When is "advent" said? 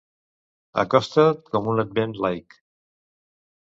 1.87-2.19